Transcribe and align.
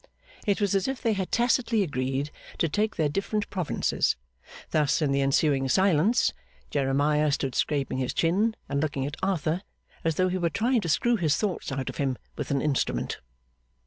It 0.47 0.59
was 0.59 0.73
as 0.73 0.87
if 0.87 0.99
they 0.99 1.13
had 1.13 1.31
tacitly 1.31 1.83
agreed 1.83 2.31
to 2.57 2.67
take 2.67 2.95
their 2.95 3.07
different 3.07 3.47
provinces. 3.51 4.15
Thus, 4.71 4.99
in 4.99 5.11
the 5.11 5.21
ensuing 5.21 5.69
silence, 5.69 6.33
Jeremiah 6.71 7.31
stood 7.31 7.53
scraping 7.53 7.99
his 7.99 8.11
chin 8.15 8.55
and 8.67 8.81
looking 8.81 9.05
at 9.05 9.15
Arthur 9.21 9.61
as 10.03 10.15
though 10.15 10.29
he 10.29 10.39
were 10.39 10.49
trying 10.49 10.81
to 10.81 10.89
screw 10.89 11.17
his 11.17 11.35
thoughts 11.37 11.71
out 11.71 11.87
of 11.87 11.97
him 11.97 12.17
with 12.35 12.49
an 12.49 12.63
instrument. 12.63 13.19